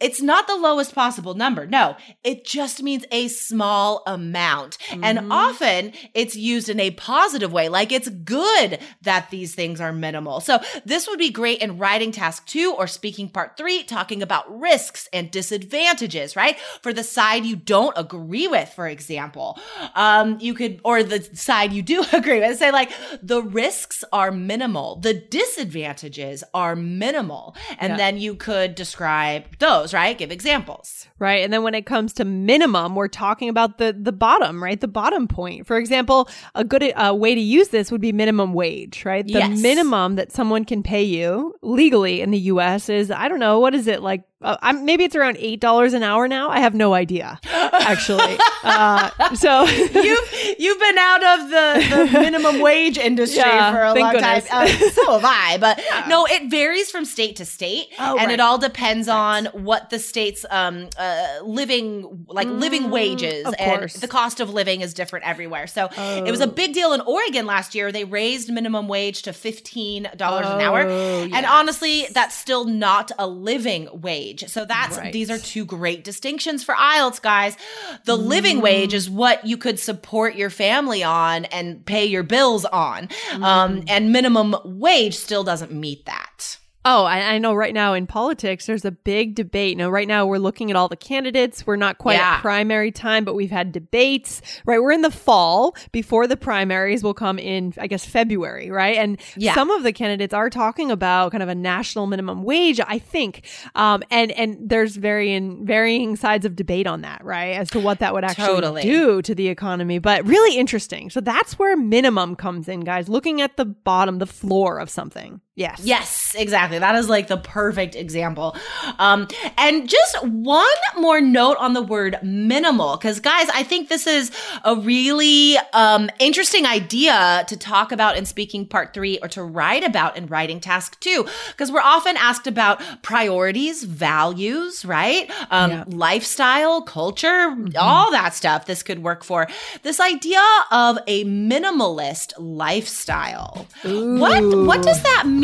it's 0.00 0.20
not 0.20 0.46
the 0.48 0.56
lowest 0.56 0.94
possible 0.94 1.34
number. 1.34 1.66
No, 1.66 1.96
it 2.24 2.44
just 2.44 2.82
means 2.82 3.04
a 3.12 3.28
small 3.28 4.02
amount. 4.06 4.76
Mm-hmm. 4.88 5.04
And 5.04 5.32
often 5.32 5.92
it's 6.14 6.34
used 6.34 6.68
in 6.68 6.80
a 6.80 6.90
positive 6.90 7.52
way, 7.52 7.68
like 7.68 7.92
it's 7.92 8.08
good 8.08 8.80
that 9.02 9.30
these 9.30 9.54
things 9.54 9.80
are 9.80 9.92
minimal. 9.92 10.40
So 10.40 10.58
this 10.84 11.06
would 11.06 11.18
be 11.18 11.30
great 11.30 11.60
in 11.60 11.78
writing 11.78 12.10
task 12.10 12.44
two 12.46 12.74
or 12.76 12.88
speaking 12.88 13.28
part 13.28 13.56
three, 13.56 13.84
talking 13.84 14.20
about 14.20 14.60
risks 14.60 15.08
and 15.12 15.30
disadvantages, 15.30 16.34
right? 16.34 16.58
For 16.82 16.92
the 16.92 17.04
side 17.04 17.44
you 17.44 17.54
don't 17.54 17.96
agree 17.96 18.48
with, 18.48 18.70
for 18.70 18.88
example. 18.88 19.58
Um, 19.94 20.38
you 20.40 20.54
could, 20.54 20.80
or 20.84 21.04
the 21.04 21.22
side 21.34 21.72
you 21.72 21.82
do 21.82 22.04
agree 22.12 22.40
with, 22.40 22.58
say 22.58 22.72
like 22.72 22.90
the 23.22 23.42
risks 23.42 24.02
are 24.12 24.32
minimal, 24.32 24.96
the 24.96 25.14
disadvantages 25.14 26.42
are 26.52 26.74
minimal. 26.74 27.54
And 27.78 27.92
yeah. 27.92 27.96
then 27.96 28.18
you 28.18 28.34
could 28.34 28.74
describe 28.74 29.44
those 29.60 29.83
right? 29.92 30.16
Give 30.16 30.30
examples. 30.30 31.06
Right. 31.18 31.44
And 31.44 31.52
then 31.52 31.62
when 31.62 31.74
it 31.74 31.84
comes 31.86 32.12
to 32.14 32.24
minimum, 32.24 32.94
we're 32.94 33.08
talking 33.08 33.48
about 33.48 33.78
the 33.78 33.94
the 33.98 34.12
bottom, 34.12 34.62
right? 34.62 34.80
The 34.80 34.88
bottom 34.88 35.28
point. 35.28 35.66
For 35.66 35.76
example, 35.76 36.28
a 36.54 36.64
good 36.64 36.82
uh, 36.94 37.14
way 37.14 37.34
to 37.34 37.40
use 37.40 37.68
this 37.68 37.90
would 37.90 38.00
be 38.00 38.12
minimum 38.12 38.54
wage, 38.54 39.04
right? 39.04 39.26
The 39.26 39.32
yes. 39.32 39.60
minimum 39.60 40.14
that 40.16 40.32
someone 40.32 40.64
can 40.64 40.82
pay 40.82 41.02
you 41.02 41.54
legally 41.62 42.20
in 42.20 42.30
the 42.30 42.38
US 42.38 42.88
is 42.88 43.10
I 43.10 43.28
don't 43.28 43.40
know, 43.40 43.60
what 43.60 43.74
is 43.74 43.86
it? 43.86 44.02
Like 44.02 44.24
uh, 44.44 44.72
maybe 44.82 45.04
it's 45.04 45.16
around 45.16 45.38
eight 45.40 45.60
dollars 45.60 45.94
an 45.94 46.02
hour 46.02 46.28
now. 46.28 46.50
I 46.50 46.60
have 46.60 46.74
no 46.74 46.92
idea, 46.92 47.40
actually. 47.50 48.36
uh, 48.62 49.34
so 49.34 49.64
you've 49.64 50.56
you've 50.58 50.78
been 50.78 50.98
out 50.98 51.24
of 51.24 51.50
the, 51.50 52.10
the 52.12 52.18
minimum 52.20 52.60
wage 52.60 52.98
industry 52.98 53.38
yeah, 53.38 53.72
for 53.72 53.82
a 53.82 53.94
long 53.94 54.12
goodness. 54.12 54.46
time. 54.46 54.66
Uh, 54.68 54.90
so 54.90 55.12
have 55.12 55.24
I. 55.24 55.56
But 55.58 55.80
no, 56.08 56.26
it 56.26 56.50
varies 56.50 56.90
from 56.90 57.06
state 57.06 57.36
to 57.36 57.46
state, 57.46 57.86
oh, 57.98 58.18
and 58.18 58.26
right. 58.26 58.34
it 58.34 58.40
all 58.40 58.58
depends 58.58 59.08
right. 59.08 59.14
on 59.14 59.64
what 59.64 59.73
the 59.90 59.98
state's 59.98 60.44
um, 60.50 60.88
uh, 60.98 61.38
living 61.42 62.26
like 62.28 62.48
mm, 62.48 62.60
living 62.60 62.90
wages 62.90 63.44
and 63.58 63.78
course. 63.78 63.94
the 63.94 64.08
cost 64.08 64.40
of 64.40 64.52
living 64.52 64.80
is 64.80 64.94
different 64.94 65.26
everywhere. 65.26 65.66
So 65.66 65.88
oh. 65.96 66.24
it 66.24 66.30
was 66.30 66.40
a 66.40 66.48
oh. 66.48 66.50
big 66.50 66.72
deal 66.74 66.92
in 66.92 67.00
Oregon 67.00 67.46
last 67.46 67.74
year. 67.74 67.92
They 67.92 68.04
raised 68.04 68.50
minimum 68.50 68.88
wage 68.88 69.22
to 69.22 69.32
fifteen 69.32 70.08
dollars 70.16 70.46
oh, 70.48 70.56
an 70.56 70.60
hour, 70.60 70.82
yes. 70.82 71.30
and 71.34 71.46
honestly, 71.46 72.06
that's 72.12 72.36
still 72.36 72.64
not 72.64 73.10
a 73.18 73.26
living 73.26 73.88
wage. 73.92 74.48
So 74.48 74.64
that's 74.64 74.98
right. 74.98 75.12
these 75.12 75.30
are 75.30 75.38
two 75.38 75.64
great 75.64 76.04
distinctions 76.04 76.64
for 76.64 76.74
IELTS 76.74 77.20
guys. 77.20 77.56
The 78.04 78.16
mm. 78.16 78.26
living 78.26 78.60
wage 78.60 78.94
is 78.94 79.08
what 79.08 79.46
you 79.46 79.56
could 79.56 79.78
support 79.78 80.34
your 80.34 80.50
family 80.50 81.02
on 81.02 81.44
and 81.46 81.84
pay 81.84 82.04
your 82.04 82.22
bills 82.22 82.64
on. 82.64 83.08
Mm. 83.30 83.42
Um, 83.42 83.84
and 83.88 84.12
minimum 84.12 84.56
wage 84.64 85.16
still 85.16 85.44
doesn't 85.44 85.72
meet 85.72 86.06
that. 86.06 86.58
Oh, 86.86 87.04
I, 87.04 87.34
I, 87.34 87.38
know 87.38 87.54
right 87.54 87.72
now 87.72 87.94
in 87.94 88.06
politics, 88.06 88.66
there's 88.66 88.84
a 88.84 88.90
big 88.90 89.34
debate. 89.34 89.78
Now, 89.78 89.88
right 89.88 90.06
now 90.06 90.26
we're 90.26 90.36
looking 90.36 90.68
at 90.68 90.76
all 90.76 90.88
the 90.88 90.96
candidates. 90.96 91.66
We're 91.66 91.76
not 91.76 91.96
quite 91.96 92.14
yeah. 92.14 92.34
at 92.34 92.40
primary 92.42 92.92
time, 92.92 93.24
but 93.24 93.34
we've 93.34 93.50
had 93.50 93.72
debates, 93.72 94.42
right? 94.66 94.78
We're 94.78 94.92
in 94.92 95.00
the 95.00 95.10
fall 95.10 95.76
before 95.92 96.26
the 96.26 96.36
primaries 96.36 97.02
will 97.02 97.14
come 97.14 97.38
in, 97.38 97.72
I 97.78 97.86
guess, 97.86 98.04
February, 98.04 98.70
right? 98.70 98.98
And 98.98 99.18
yeah. 99.34 99.54
some 99.54 99.70
of 99.70 99.82
the 99.82 99.94
candidates 99.94 100.34
are 100.34 100.50
talking 100.50 100.90
about 100.90 101.32
kind 101.32 101.42
of 101.42 101.48
a 101.48 101.54
national 101.54 102.06
minimum 102.06 102.42
wage, 102.42 102.80
I 102.86 102.98
think. 102.98 103.46
Um, 103.74 104.02
and, 104.10 104.30
and 104.32 104.58
there's 104.60 104.96
varying, 104.96 105.64
varying 105.64 106.16
sides 106.16 106.44
of 106.44 106.54
debate 106.54 106.86
on 106.86 107.00
that, 107.00 107.24
right? 107.24 107.56
As 107.56 107.70
to 107.70 107.80
what 107.80 108.00
that 108.00 108.12
would 108.12 108.24
actually 108.24 108.46
totally. 108.46 108.82
do 108.82 109.22
to 109.22 109.34
the 109.34 109.48
economy, 109.48 110.00
but 110.00 110.26
really 110.26 110.58
interesting. 110.58 111.08
So 111.08 111.22
that's 111.22 111.58
where 111.58 111.78
minimum 111.78 112.36
comes 112.36 112.68
in, 112.68 112.80
guys, 112.80 113.08
looking 113.08 113.40
at 113.40 113.56
the 113.56 113.64
bottom, 113.64 114.18
the 114.18 114.26
floor 114.26 114.78
of 114.78 114.90
something. 114.90 115.40
Yes. 115.56 115.82
Yes, 115.84 116.34
exactly. 116.36 116.80
That 116.80 116.96
is 116.96 117.08
like 117.08 117.28
the 117.28 117.36
perfect 117.36 117.94
example. 117.94 118.56
Um, 118.98 119.28
and 119.56 119.88
just 119.88 120.20
one 120.24 120.66
more 120.98 121.20
note 121.20 121.58
on 121.60 121.74
the 121.74 121.82
word 121.82 122.18
minimal, 122.24 122.96
because 122.96 123.20
guys, 123.20 123.48
I 123.54 123.62
think 123.62 123.88
this 123.88 124.08
is 124.08 124.32
a 124.64 124.74
really 124.74 125.56
um, 125.72 126.10
interesting 126.18 126.66
idea 126.66 127.44
to 127.46 127.56
talk 127.56 127.92
about 127.92 128.16
in 128.16 128.26
speaking 128.26 128.66
part 128.66 128.94
three 128.94 129.20
or 129.22 129.28
to 129.28 129.44
write 129.44 129.84
about 129.84 130.16
in 130.16 130.26
writing 130.26 130.58
task 130.58 130.98
two, 130.98 131.24
because 131.52 131.70
we're 131.70 131.80
often 131.80 132.16
asked 132.16 132.48
about 132.48 132.82
priorities, 133.02 133.84
values, 133.84 134.84
right? 134.84 135.30
Um, 135.52 135.70
Yeah. 135.70 135.84
Lifestyle, 135.86 136.82
culture, 136.82 137.56
all 137.78 138.10
that 138.10 138.34
stuff 138.34 138.66
this 138.66 138.82
could 138.82 139.04
work 139.04 139.22
for. 139.22 139.46
This 139.84 140.00
idea 140.00 140.42
of 140.72 140.98
a 141.06 141.24
minimalist 141.26 142.32
lifestyle. 142.38 143.68
What 143.84 144.42
what 144.42 144.82
does 144.82 145.00
that 145.04 145.26
mean 145.28 145.43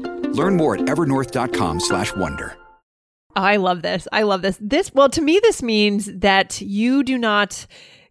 Learn 0.33 0.57
more 0.57 0.75
at 0.75 0.81
evernorth.com/wonder. 0.81 2.57
I 3.35 3.55
love 3.57 3.81
this. 3.81 4.07
I 4.11 4.23
love 4.23 4.41
this. 4.41 4.57
This, 4.59 4.93
well, 4.93 5.07
to 5.09 5.21
me, 5.21 5.39
this 5.41 5.63
means 5.63 6.07
that 6.13 6.59
you 6.59 7.01
do 7.03 7.17
not 7.17 7.65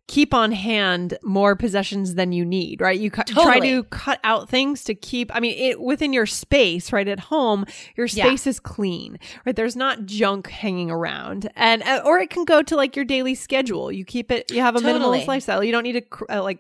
keep 0.09 0.33
on 0.35 0.51
hand 0.51 1.17
more 1.23 1.55
possessions 1.55 2.17
than 2.17 2.33
you 2.33 2.45
need, 2.45 2.81
right? 2.81 2.99
You 2.99 3.13
cu- 3.13 3.23
try 3.25 3.61
to 3.61 3.85
cut 3.85 4.19
out 4.25 4.49
things 4.49 4.83
to 4.85 4.95
keep, 4.95 5.31
I 5.33 5.39
mean, 5.39 5.55
it 5.57 5.81
within 5.81 6.13
your 6.13 6.27
space, 6.27 6.93
right? 6.93 7.07
At 7.07 7.21
home, 7.21 7.65
your 7.97 8.07
Yeah. 8.07 8.25
space 8.25 8.47
is 8.49 8.59
clean, 8.59 9.19
right? 9.47 9.55
There's 9.55 9.77
not 9.77 10.07
junk 10.07 10.49
hanging 10.49 10.91
around. 10.91 11.49
And, 11.55 11.85
uh, 11.85 12.03
or 12.05 12.19
it 12.19 12.29
can 12.31 12.45
go 12.45 12.61
to 12.61 12.75
like 12.75 12.97
your 12.97 13.05
daily 13.05 13.37
schedule. 13.37 13.93
You 13.93 14.05
keep 14.05 14.33
it, 14.33 14.51
you 14.51 14.63
have 14.63 14.75
a 14.75 14.81
Totally. 14.81 15.21
minimalist 15.21 15.29
lifestyle. 15.29 15.63
You 15.63 15.71
don't 15.71 15.85
need 15.85 15.93
to 15.93 16.01
cr- 16.01 16.25
uh, 16.29 16.43
like 16.43 16.59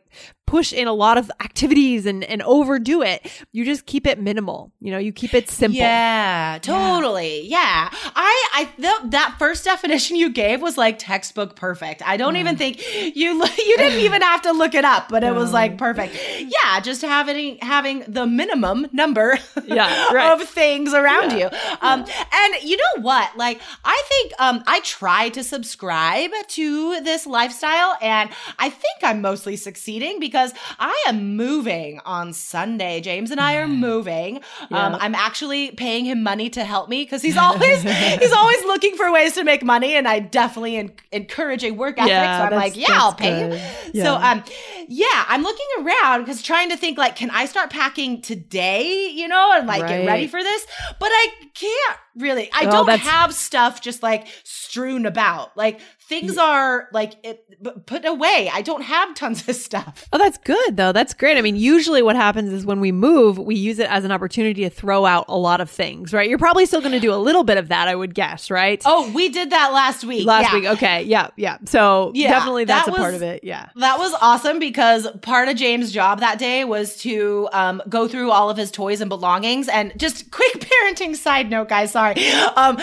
push 0.50 0.72
in 0.72 0.88
a 0.88 0.92
lot 0.92 1.16
of 1.16 1.30
activities 1.40 2.06
and, 2.06 2.24
and 2.24 2.42
overdo 2.42 3.02
it. 3.02 3.24
You 3.52 3.64
just 3.64 3.86
keep 3.86 4.04
it 4.04 4.18
minimal. 4.18 4.72
You 4.80 4.90
know, 4.90 4.98
you 4.98 5.12
keep 5.12 5.32
it 5.32 5.48
simple. 5.48 5.78
Yeah, 5.78 6.58
totally. 6.60 7.46
Yeah. 7.46 7.88
I 7.92 8.48
I 8.54 8.64
th- 8.76 9.12
that 9.12 9.36
first 9.38 9.64
definition 9.64 10.16
you 10.16 10.28
gave 10.28 10.60
was 10.60 10.76
like 10.76 10.98
textbook 10.98 11.54
perfect. 11.54 12.02
I 12.04 12.16
don't 12.16 12.34
even 12.34 12.56
think 12.56 12.78
you 13.14 13.30
you 13.58 13.76
didn't 13.78 14.00
even 14.08 14.22
have 14.22 14.42
to 14.42 14.52
look 14.52 14.74
it 14.74 14.84
up, 14.84 15.08
but 15.08 15.22
it 15.22 15.32
was 15.32 15.52
like 15.52 15.78
perfect. 15.78 16.16
Yeah, 16.40 16.80
just 16.80 17.02
having 17.02 17.58
having 17.58 18.02
the 18.08 18.26
minimum 18.26 18.88
number 18.92 19.38
Yeah, 19.66 20.12
right. 20.12 20.32
of 20.40 20.48
things 20.48 20.92
around 20.92 21.30
you. 21.38 21.48
Um 21.80 22.00
and 22.32 22.62
you 22.64 22.76
know 22.76 23.02
what? 23.02 23.36
Like 23.36 23.60
I 23.84 24.02
think 24.08 24.32
um 24.40 24.64
I 24.66 24.80
try 24.80 25.28
to 25.28 25.44
subscribe 25.44 26.32
to 26.48 27.00
this 27.02 27.24
lifestyle 27.24 27.96
and 28.02 28.30
I 28.58 28.68
think 28.68 28.96
I'm 29.04 29.20
mostly 29.20 29.54
succeeding 29.56 30.18
because 30.18 30.39
I 30.78 31.04
am 31.08 31.36
moving 31.36 32.00
on 32.04 32.32
Sunday. 32.32 33.00
James 33.00 33.30
and 33.30 33.40
I 33.40 33.56
are 33.56 33.68
moving. 33.68 34.36
Um 34.70 34.96
I'm 34.98 35.14
actually 35.14 35.70
paying 35.72 36.04
him 36.04 36.22
money 36.22 36.48
to 36.50 36.64
help 36.64 36.88
me 36.88 37.02
because 37.04 37.22
he's 37.22 37.36
always 37.36 37.82
he's 38.22 38.32
always 38.32 38.62
looking 38.64 38.96
for 38.96 39.10
ways 39.12 39.34
to 39.34 39.44
make 39.44 39.62
money, 39.64 39.94
and 39.94 40.06
I 40.08 40.18
definitely 40.20 40.76
en- 40.76 40.92
encourage 41.12 41.64
a 41.64 41.70
work 41.72 41.98
ethic. 41.98 42.10
Yeah, 42.10 42.38
so 42.38 42.44
I'm 42.46 42.54
like, 42.64 42.76
yeah, 42.76 42.86
I'll 42.90 43.14
pay 43.14 43.40
you. 43.40 43.48
good. 43.48 43.60
So 44.04 44.18
Yeah. 44.18 44.30
um, 44.30 44.44
yeah, 44.88 45.24
I'm 45.28 45.42
looking 45.42 45.66
around 45.80 46.20
because 46.22 46.42
trying 46.42 46.70
to 46.70 46.76
think 46.76 46.98
like, 46.98 47.14
can 47.16 47.30
I 47.30 47.46
start 47.46 47.70
packing 47.70 48.22
today? 48.22 49.08
You 49.10 49.28
know, 49.28 49.52
and 49.54 49.66
like 49.66 49.86
get 49.86 50.06
ready 50.06 50.26
for 50.26 50.42
this, 50.42 50.66
but 50.98 51.10
I 51.12 51.26
can't 51.54 51.98
really. 52.20 52.50
I 52.52 52.66
Oh, 52.66 52.70
don't 52.70 52.98
have 53.00 53.34
stuff 53.34 53.80
just 53.80 54.02
like 54.02 54.26
strewn 54.44 55.06
about. 55.06 55.56
Like 55.56 55.80
things 56.10 56.36
are 56.36 56.88
like 56.92 57.14
it, 57.24 57.44
put 57.86 58.04
away. 58.04 58.50
I 58.52 58.62
don't 58.62 58.82
have 58.82 59.14
tons 59.14 59.48
of 59.48 59.54
stuff. 59.68 60.08
Oh, 60.12 60.18
that's 60.18 60.38
good 60.38 60.76
though. 60.76 60.92
That's 60.92 61.14
great. 61.14 61.36
I 61.38 61.40
mean, 61.42 61.56
usually 61.56 62.02
what 62.02 62.16
happens 62.16 62.52
is 62.52 62.66
when 62.66 62.80
we 62.80 62.92
move, 62.92 63.38
we 63.38 63.54
use 63.54 63.78
it 63.78 63.88
as 63.88 64.04
an 64.04 64.12
opportunity 64.12 64.62
to 64.62 64.70
throw 64.70 65.06
out 65.06 65.24
a 65.28 65.36
lot 65.38 65.60
of 65.60 65.70
things, 65.70 66.12
right? 66.12 66.28
You're 66.28 66.38
probably 66.38 66.66
still 66.66 66.80
going 66.80 66.92
to 66.92 67.00
do 67.00 67.12
a 67.12 67.16
little 67.16 67.44
bit 67.44 67.58
of 67.58 67.68
that, 67.68 67.86
I 67.88 67.94
would 67.94 68.14
guess, 68.14 68.50
right? 68.50 68.82
Oh, 68.84 69.10
we 69.12 69.28
did 69.28 69.50
that 69.50 69.72
last 69.72 70.04
week. 70.04 70.26
last 70.26 70.52
yeah. 70.52 70.58
week. 70.58 70.68
Okay. 70.70 71.02
Yeah. 71.04 71.28
Yeah. 71.36 71.58
So 71.64 72.10
Yeah, 72.14 72.30
definitely 72.30 72.64
that's 72.64 72.86
that 72.86 72.94
a 72.94 72.96
part 72.98 73.14
of 73.14 73.22
it. 73.22 73.44
Yeah. 73.44 73.68
That 73.76 73.98
was 73.98 74.12
awesome 74.20 74.58
because 74.58 75.06
part 75.22 75.48
of 75.48 75.56
James' 75.56 75.92
job 75.92 76.20
that 76.20 76.38
day 76.38 76.64
was 76.64 76.96
to 76.98 77.48
um, 77.52 77.82
go 77.88 78.08
through 78.08 78.30
all 78.30 78.50
of 78.50 78.56
his 78.56 78.70
toys 78.70 79.00
and 79.00 79.08
belongings. 79.08 79.68
And 79.68 79.92
just 79.96 80.30
quick 80.30 80.52
parenting 80.84 81.14
side 81.16 81.50
note, 81.50 81.68
guys, 81.68 81.92
sorry. 81.92 82.09
Um, 82.56 82.78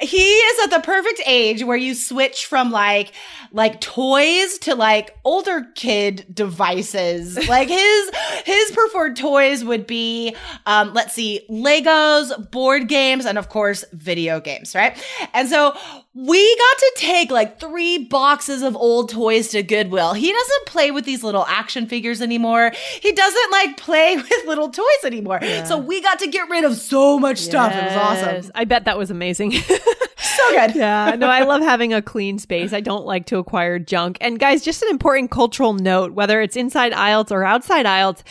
he 0.00 0.16
is 0.16 0.64
at 0.64 0.70
the 0.76 0.80
perfect 0.80 1.22
age 1.26 1.62
where 1.64 1.76
you 1.76 1.94
switch 1.94 2.46
from 2.46 2.70
like 2.70 3.12
like 3.52 3.80
toys 3.80 4.58
to 4.58 4.74
like 4.74 5.16
older 5.24 5.66
kid 5.74 6.26
devices. 6.32 7.38
Like 7.48 7.68
his 7.68 8.10
his 8.44 8.70
preferred 8.72 9.16
toys 9.16 9.64
would 9.64 9.86
be 9.86 10.34
um, 10.66 10.92
let's 10.94 11.12
see, 11.12 11.44
Legos, 11.50 12.50
board 12.50 12.88
games, 12.88 13.26
and 13.26 13.38
of 13.38 13.48
course 13.48 13.84
video 13.92 14.40
games, 14.40 14.74
right? 14.74 14.96
And 15.34 15.48
so 15.48 15.76
we 16.14 16.56
got 16.56 16.78
to 16.78 16.92
take 16.96 17.30
like 17.30 17.58
three 17.58 17.98
boxes 17.98 18.62
of 18.62 18.76
old 18.76 19.08
toys 19.08 19.48
to 19.48 19.62
Goodwill. 19.62 20.12
He 20.12 20.30
doesn't 20.30 20.66
play 20.66 20.90
with 20.90 21.06
these 21.06 21.24
little 21.24 21.46
action 21.46 21.86
figures 21.86 22.20
anymore. 22.20 22.72
He 23.00 23.12
doesn't 23.12 23.50
like 23.50 23.76
play 23.78 24.16
with 24.30 24.46
little 24.46 24.70
toys 24.70 25.04
anymore. 25.04 25.40
So 25.66 25.78
we 25.78 26.02
got 26.02 26.18
to 26.18 26.28
get 26.28 26.50
rid 26.50 26.64
of 26.64 26.76
so 26.76 27.18
much 27.18 27.38
stuff. 27.38 27.72
It 27.74 27.84
was 27.84 27.96
awesome. 27.96 28.52
I 28.54 28.64
bet 28.64 28.84
that 28.84 28.98
was 28.98 29.10
amazing. 29.10 29.54
So 30.48 30.66
good. 30.66 30.74
yeah, 30.76 31.14
no, 31.18 31.28
I 31.28 31.42
love 31.44 31.62
having 31.62 31.92
a 31.92 32.02
clean 32.02 32.38
space. 32.38 32.72
I 32.72 32.80
don't 32.80 33.06
like 33.06 33.26
to 33.26 33.38
acquire 33.38 33.78
junk. 33.78 34.18
And 34.20 34.38
guys, 34.38 34.62
just 34.62 34.82
an 34.82 34.88
important 34.90 35.30
cultural 35.30 35.74
note, 35.74 36.12
whether 36.12 36.40
it's 36.40 36.56
inside 36.56 36.92
IELTS 36.92 37.30
or 37.30 37.44
outside 37.44 37.86
IELTS, 37.86 38.22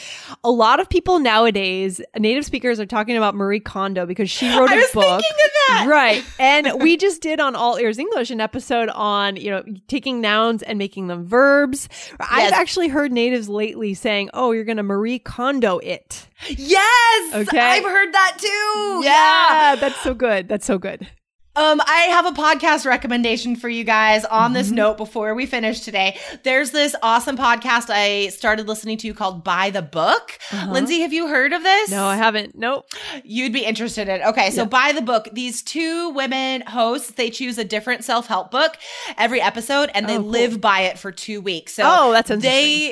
a 0.43 0.51
lot 0.51 0.79
of 0.79 0.89
people 0.89 1.19
nowadays, 1.19 2.01
native 2.17 2.45
speakers 2.45 2.79
are 2.79 2.85
talking 2.85 3.17
about 3.17 3.35
Marie 3.35 3.59
Kondo 3.59 4.05
because 4.05 4.29
she 4.29 4.49
wrote 4.49 4.71
a 4.71 4.87
book. 4.93 5.03
thinking 5.03 5.45
of 5.45 5.51
that. 5.67 5.85
Right. 5.87 6.23
And 6.39 6.71
we 6.81 6.97
just 6.97 7.21
did 7.21 7.39
on 7.39 7.55
All 7.55 7.77
Ears 7.77 7.97
English 7.97 8.31
an 8.31 8.41
episode 8.41 8.89
on, 8.89 9.35
you 9.35 9.51
know, 9.51 9.63
taking 9.87 10.21
nouns 10.21 10.63
and 10.63 10.77
making 10.77 11.07
them 11.07 11.25
verbs. 11.27 11.87
I've 12.19 12.53
actually 12.53 12.87
heard 12.87 13.11
natives 13.11 13.49
lately 13.49 13.93
saying, 13.93 14.29
"Oh, 14.33 14.51
you're 14.51 14.63
going 14.63 14.77
to 14.77 14.83
Marie 14.83 15.19
Kondo 15.19 15.77
it." 15.79 16.27
Yes. 16.49 17.35
Okay. 17.35 17.59
I've 17.59 17.83
heard 17.83 18.13
that 18.13 18.37
too. 18.39 19.01
Yeah, 19.03 19.75
that's 19.79 19.99
so 20.01 20.13
good. 20.13 20.47
That's 20.47 20.65
so 20.65 20.77
good. 20.77 21.07
Um, 21.53 21.81
I 21.85 22.03
have 22.11 22.25
a 22.25 22.31
podcast 22.31 22.85
recommendation 22.85 23.57
for 23.57 23.67
you 23.67 23.83
guys 23.83 24.23
on 24.23 24.41
Mm-hmm. 24.51 24.53
this 24.53 24.71
note 24.71 24.95
before 24.97 25.35
we 25.35 25.45
finish 25.45 25.81
today. 25.81 26.17
There's 26.43 26.71
this 26.71 26.95
awesome 27.03 27.35
podcast 27.37 27.89
I 27.89 28.29
started 28.29 28.69
listening 28.69 28.97
to 28.99 29.13
called 29.13 29.43
By 29.43 29.69
the 29.69 29.81
Book. 29.81 30.39
Lindsay, 30.69 31.01
have 31.01 31.11
you 31.11 31.27
heard 31.27 31.51
of 31.51 31.61
this? 31.61 31.91
Uh-huh. 31.91 32.01
No, 32.01 32.07
I 32.07 32.15
haven't. 32.15 32.57
Nope. 32.57 32.85
You'd 33.25 33.51
be 33.51 33.65
interested 33.65 34.07
in. 34.07 34.21
Okay, 34.23 34.49
so 34.51 34.65
by 34.65 34.93
the 34.93 35.01
book, 35.01 35.27
these 35.33 35.61
two 35.61 36.11
women 36.11 36.61
hosts, 36.61 37.11
they 37.11 37.29
choose 37.29 37.57
a 37.57 37.65
different 37.65 38.05
self-help 38.05 38.49
book 38.49 38.77
every 39.17 39.41
episode 39.41 39.91
and 39.93 40.07
they 40.07 40.15
Oh, 40.17 40.21
cool. 40.21 40.29
live 40.29 40.61
by 40.61 40.81
it 40.81 40.97
for 40.99 41.11
2 41.11 41.41
weeks. 41.41 41.73
So 41.73 41.83
Oh, 41.85 42.11
that's 42.13 42.29
they 42.29 42.35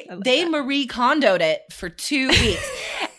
interesting. 0.04 0.12
I 0.12 0.16
like 0.16 0.24
they 0.26 0.44
that. 0.44 0.52
Marie 0.52 0.86
Kondoed 0.88 1.40
it 1.42 1.62
for 1.72 1.88
2 1.88 2.28
weeks. 2.30 2.70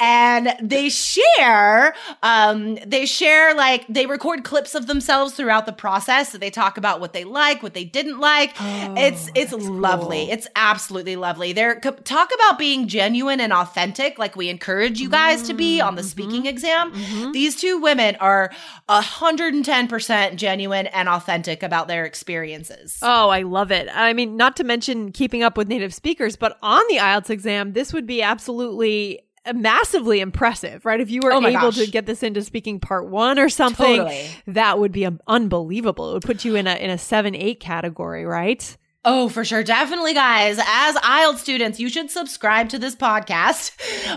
And 0.01 0.55
they 0.61 0.89
share 0.89 1.95
um 2.23 2.77
they 2.87 3.07
share 3.07 3.55
like 3.55 3.87
they 3.89 4.07
record 4.07 4.45
clips 4.45 4.75
of 4.75 4.87
themselves 4.87 5.35
throughout 5.35 5.67
the 5.67 5.73
process. 5.73 6.33
So 6.33 6.39
they 6.39 6.51
talk 6.51 6.77
about 6.77 7.01
what 7.01 7.13
they 7.13 7.25
like, 7.25 7.63
what 7.63 7.75
they 7.75 7.85
didn't 7.85 8.19
like. 8.19 8.55
Oh, 8.59 8.95
it's 8.97 9.31
it's 9.35 9.53
lovely. 9.53 10.25
cool. 10.25 10.33
It's 10.33 10.49
absolutely 10.57 11.17
lovely. 11.17 11.53
They're 11.53 11.79
talk 11.81 12.31
about 12.35 12.59
being 12.59 12.89
genuine 12.89 13.41
and 13.41 13.53
authentic 13.53 14.19
like 14.19 14.37
we 14.37 14.49
encourage 14.49 15.01
you 15.01 15.09
guys 15.09 15.43
to 15.43 15.55
be 15.55 15.79
mm, 15.79 15.87
on 15.87 15.95
the 15.95 16.03
mm-hmm, 16.03 16.09
speaking 16.09 16.47
exam. 16.47 16.93
Mm-hmm. 16.93 17.33
These 17.33 17.57
two 17.57 17.79
women 17.79 18.17
are 18.17 18.51
110% 18.89 20.37
genuine 20.37 20.87
and 20.89 21.09
authentic 21.09 21.63
about 21.63 21.89
their 21.89 22.05
experiences. 22.05 22.99
Oh, 23.03 23.29
I 23.29 23.43
love 23.43 23.71
it. 23.71 23.89
I 23.93 24.13
mean, 24.13 24.37
not 24.37 24.57
to 24.57 24.65
mention 24.65 25.13
keeping 25.13 25.43
up 25.43 25.57
with 25.57 25.69
native 25.69 25.95
speakers, 25.95 26.37
but 26.37 26.59
on 26.63 26.83
the 26.89 26.97
IELTS 26.97 27.31
exam, 27.31 27.73
this 27.73 27.93
would 27.93 28.07
be 28.07 28.23
absolutely 28.23 29.21
massively 29.55 30.21
impressive, 30.21 30.85
right? 30.85 31.01
If 31.01 31.11
you 31.11 31.21
were 31.23 31.33
Oh 31.33 31.39
able 31.39 31.53
gosh. 31.53 31.77
to 31.77 31.87
get 31.87 32.07
this 32.07 32.23
into 32.23 32.43
speaking 32.43 32.81
part 32.81 33.09
one 33.09 33.39
or 33.39 33.49
something, 33.49 33.97
Totally. 33.99 34.29
that 34.49 34.79
would 34.79 34.93
be 34.93 35.09
unbelievable. 35.27 36.11
It 36.11 36.13
would 36.15 36.23
put 36.25 36.45
you 36.45 36.57
in 36.57 36.67
a 36.67 36.75
in 36.75 36.91
a 36.91 36.99
seven 36.99 37.35
eight 37.35 37.61
category, 37.61 38.25
right? 38.25 38.77
Oh, 39.03 39.31
for 39.31 39.47
sure. 39.47 39.63
Definitely, 39.63 40.13
guys. 40.13 40.59
As 40.63 40.95
IELTS 40.97 41.39
students, 41.39 41.81
you 41.81 41.89
should 41.89 42.11
subscribe 42.11 42.69
to 42.69 42.79
this 42.79 42.95
podcast, 42.95 43.73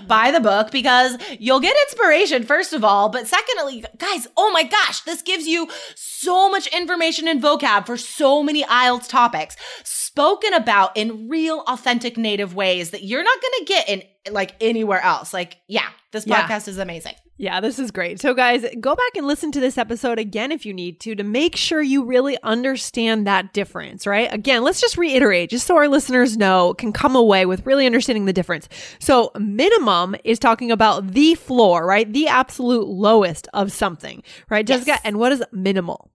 buy 0.07 0.29
the 0.31 0.41
book, 0.41 0.71
because 0.71 1.17
you'll 1.39 1.61
get 1.61 1.73
inspiration, 1.87 2.43
first 2.43 2.73
of 2.73 2.83
all. 2.83 3.07
But 3.07 3.25
secondly, 3.25 3.85
guys, 3.97 4.27
oh 4.35 4.51
my 4.51 4.63
gosh, 4.63 4.99
this 5.01 5.21
gives 5.21 5.47
you 5.47 5.69
so 5.95 6.49
much 6.49 6.67
information 6.67 7.29
and 7.29 7.41
vocab 7.41 7.85
for 7.85 7.95
so 7.95 8.43
many 8.43 8.63
IELTS 8.63 9.07
topics 9.07 9.55
spoken 9.85 10.53
about 10.53 10.95
in 10.97 11.29
real, 11.29 11.63
authentic 11.67 12.17
native 12.17 12.53
ways 12.53 12.89
that 12.91 13.03
you're 13.03 13.23
not 13.23 13.37
going 13.41 13.53
to 13.59 13.65
get 13.65 13.89
in 13.89 14.33
like 14.33 14.53
anywhere 14.59 15.01
else. 15.01 15.33
Like, 15.33 15.57
yeah, 15.67 15.87
this 16.11 16.27
Yeah. 16.27 16.45
podcast 16.45 16.67
is 16.67 16.77
amazing. 16.77 17.13
Yeah, 17.35 17.61
this 17.61 17.79
is 17.79 17.89
great. 17.89 18.19
So, 18.21 18.35
guys, 18.35 18.63
go 18.79 18.95
back 18.95 19.17
and 19.17 19.25
listen 19.25 19.51
to 19.53 19.59
this 19.59 19.77
episode 19.77 20.19
again 20.19 20.51
if 20.51 20.67
you 20.67 20.73
need 20.73 20.99
to 21.01 21.15
to 21.15 21.23
make 21.23 21.55
sure 21.55 21.81
you 21.81 22.03
really 22.03 22.37
understand 22.43 23.25
that 23.25 23.53
difference, 23.53 24.05
right? 24.05 24.31
Again, 24.31 24.63
let's 24.63 24.79
just 24.79 24.97
reiterate, 24.97 25.49
just 25.49 25.65
so 25.65 25.75
our 25.75 25.87
listeners 25.87 26.37
know, 26.37 26.75
can 26.75 26.93
come 26.93 27.15
away 27.15 27.47
with 27.47 27.65
really 27.65 27.87
understanding 27.87 28.25
the 28.25 28.33
difference. 28.33 28.69
So, 28.99 29.31
minimum 29.39 30.15
is 30.23 30.37
talking 30.37 30.71
about 30.71 31.07
the 31.13 31.33
floor, 31.33 31.87
right? 31.87 32.11
The 32.11 32.27
absolute 32.27 32.87
lowest 32.87 33.47
of 33.53 33.71
something, 33.71 34.21
right, 34.49 34.65
Jessica? 34.65 34.91
Yes. 34.91 35.01
And 35.03 35.17
what 35.17 35.31
is 35.31 35.43
minimal? 35.51 36.11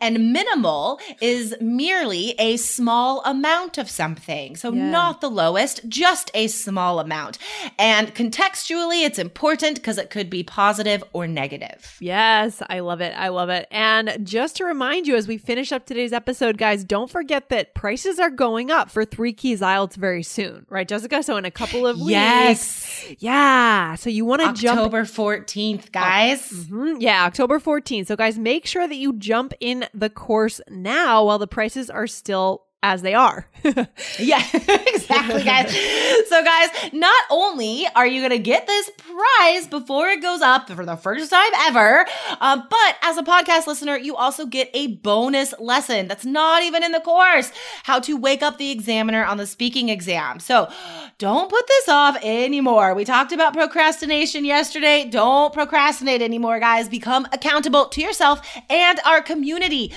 And 0.00 0.32
minimal 0.32 1.00
is 1.20 1.54
merely 1.60 2.34
a 2.38 2.56
small 2.56 3.22
amount 3.24 3.78
of 3.78 3.88
something. 3.90 4.56
So, 4.56 4.72
Yeah. 4.72 4.90
not 4.90 5.20
the 5.20 5.30
lowest, 5.30 5.80
just 5.88 6.30
a 6.34 6.46
small 6.48 7.00
amount. 7.00 7.38
And 7.78 8.14
contextually, 8.14 9.04
it's 9.04 9.18
important 9.18 9.76
because 9.76 9.98
it 9.98 10.10
could 10.10 10.28
be 10.30 10.42
positive 10.42 11.02
or 11.12 11.26
negative. 11.26 11.96
Yes, 12.00 12.62
I 12.68 12.80
love 12.80 13.00
it. 13.00 13.14
I 13.16 13.28
love 13.28 13.48
it. 13.48 13.66
And 13.70 14.18
just 14.22 14.56
to 14.56 14.64
remind 14.64 15.06
you, 15.06 15.16
as 15.16 15.26
we 15.26 15.38
finish 15.38 15.72
up 15.72 15.86
today's 15.86 16.12
episode, 16.12 16.58
guys, 16.58 16.84
don't 16.84 17.10
forget 17.10 17.48
that 17.48 17.74
prices 17.74 18.18
are 18.18 18.30
going 18.30 18.70
up 18.70 18.90
for 18.90 19.04
Three 19.04 19.32
Keys 19.32 19.60
IELTS 19.60 19.96
very 19.96 20.22
soon, 20.22 20.66
right, 20.68 20.86
Jessica? 20.86 21.22
So, 21.22 21.36
in 21.36 21.44
a 21.44 21.50
couple 21.50 21.86
of 21.86 21.96
weeks. 21.98 22.10
Yes. 22.10 23.04
Yeah. 23.18 23.94
So, 23.94 24.10
you 24.10 24.24
want 24.24 24.42
to 24.42 24.52
jump 24.60 24.78
October 24.80 25.04
14th, 25.04 25.90
guys. 25.92 26.50
Mhm. 26.50 26.96
Yeah, 27.00 27.24
October 27.24 27.58
14th. 27.58 28.06
So, 28.08 28.16
guys, 28.16 28.38
make 28.38 28.66
sure 28.66 28.86
that 28.86 28.96
you 28.96 29.12
jump 29.14 29.53
in 29.60 29.86
the 29.94 30.10
course 30.10 30.60
now 30.68 31.24
while 31.24 31.38
the 31.38 31.46
prices 31.46 31.90
are 31.90 32.06
still 32.06 32.64
as 32.84 33.00
they 33.02 33.14
are. 33.14 33.48
Yeah, 34.18 34.42
exactly, 34.52 35.42
guys. 35.42 35.74
so, 36.28 36.44
guys, 36.44 36.68
not 36.92 37.24
only 37.30 37.86
are 37.96 38.06
you 38.06 38.20
going 38.20 38.30
to 38.30 38.38
get 38.38 38.66
this 38.66 38.90
prize 38.90 39.66
before 39.66 40.08
it 40.08 40.20
goes 40.20 40.42
up 40.42 40.70
for 40.70 40.84
the 40.84 40.96
first 40.96 41.30
time 41.30 41.50
ever, 41.66 42.06
um, 42.40 42.64
but 42.68 42.96
as 43.02 43.16
a 43.16 43.22
podcast 43.22 43.66
listener, 43.66 43.96
you 43.96 44.14
also 44.14 44.46
get 44.46 44.70
a 44.74 44.88
bonus 44.88 45.54
lesson 45.58 46.06
that's 46.06 46.24
not 46.26 46.62
even 46.62 46.82
in 46.84 46.92
the 46.92 47.00
course 47.00 47.50
how 47.84 47.98
to 48.00 48.16
wake 48.16 48.42
up 48.42 48.58
the 48.58 48.70
examiner 48.70 49.24
on 49.24 49.38
the 49.38 49.46
speaking 49.46 49.88
exam. 49.88 50.38
So, 50.38 50.70
don't 51.18 51.48
put 51.48 51.66
this 51.66 51.88
off 51.88 52.16
anymore. 52.22 52.94
We 52.94 53.04
talked 53.04 53.32
about 53.32 53.54
procrastination 53.54 54.44
yesterday. 54.44 55.08
Don't 55.08 55.52
procrastinate 55.52 56.20
anymore, 56.22 56.60
guys. 56.60 56.88
Become 56.88 57.26
accountable 57.32 57.86
to 57.86 58.00
yourself 58.00 58.46
and 58.68 59.00
our 59.06 59.22
community. 59.22 59.92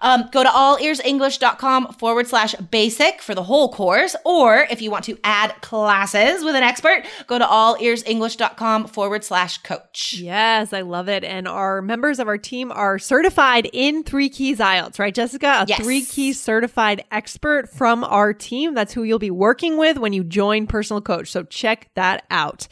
Um, 0.00 0.28
go 0.32 0.42
to 0.42 0.48
allearsenglish.com 0.48 1.92
forward 1.94 2.26
slash 2.26 2.54
basic 2.54 3.22
for 3.22 3.34
the 3.34 3.42
whole 3.42 3.72
course. 3.72 4.14
Or 4.24 4.66
if 4.70 4.82
you 4.82 4.90
want 4.90 5.04
to 5.06 5.18
add 5.24 5.54
classes 5.62 6.44
with 6.44 6.54
an 6.54 6.62
expert, 6.62 7.04
go 7.26 7.38
to 7.38 7.44
allearsenglish.com 7.44 8.86
forward 8.88 9.24
slash 9.24 9.58
coach. 9.58 10.14
yes, 10.18 10.72
I 10.72 10.82
love 10.82 11.08
it. 11.08 11.24
And 11.24 11.48
our 11.48 11.80
members 11.82 12.18
of 12.18 12.28
our 12.28 12.38
team 12.38 12.70
are 12.72 12.98
certified 12.98 13.68
in 13.72 14.02
Three 14.02 14.28
Keys 14.28 14.58
IELTS, 14.58 14.98
right, 14.98 15.14
Jessica? 15.14 15.46
A 15.46 15.64
Yes. 15.66 15.80
Three 15.82 16.02
Keys 16.04 16.40
certified 16.40 17.04
expert 17.10 17.68
from 17.68 18.04
our 18.04 18.32
team. 18.32 18.74
That's 18.74 18.92
who 18.92 19.02
you'll 19.02 19.18
be 19.18 19.30
working 19.30 19.76
with 19.78 19.98
when 19.98 20.12
you 20.12 20.22
join 20.24 20.66
Personal 20.66 21.00
Coach. 21.00 21.30
So, 21.30 21.42
check 21.44 21.88
that 21.94 22.24
out. 22.30 22.68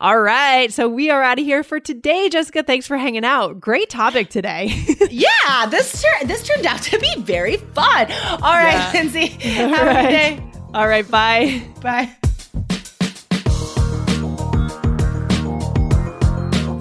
All 0.00 0.20
right. 0.20 0.72
So, 0.72 0.88
we 0.88 1.10
are 1.10 1.22
out 1.22 1.38
of 1.38 1.44
here 1.44 1.62
for 1.62 1.80
today. 1.80 2.28
Jessica, 2.28 2.62
thanks 2.62 2.86
for 2.86 2.96
hanging 2.96 3.24
out. 3.24 3.60
Great 3.60 3.90
topic 3.90 4.28
today. 4.30 4.72
Yeah, 5.08 5.66
this, 5.70 6.02
tur- 6.02 6.26
this 6.26 6.42
turned 6.66 6.78
out 6.78 6.82
to 6.84 6.98
be 6.98 7.14
very 7.22 7.56
fun. 7.56 8.10
All 8.12 8.40
right, 8.40 8.74
Yeah. 8.74 8.90
Lindsay, 8.94 9.26
have 9.48 9.72
All 9.72 9.80
a 9.80 9.84
right. 9.86 10.02
good 10.02 10.08
day. 10.08 10.42
All 10.74 10.88
right. 10.88 11.10
Bye. 11.10 11.62
Bye. 11.80 12.10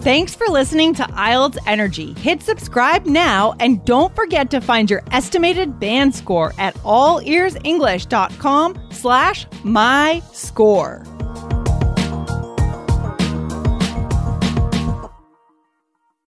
Thanks 0.01 0.35
for 0.35 0.45
listening 0.49 0.93
to 0.95 1.03
IELTS 1.03 1.57
Energy. 1.65 2.13
Hit 2.13 2.43
subscribe 2.43 3.07
now 3.07 3.55
and 3.59 3.83
don't 3.85 4.13
forget 4.15 4.51
to 4.51 4.61
find 4.61 4.87
your 4.87 5.01
estimated 5.11 5.79
band 5.79 6.13
score 6.13 6.53
at 6.59 6.75
allearsenglish.com 6.75 8.87
slash 8.91 9.47
my 9.63 10.21
score. 10.31 11.03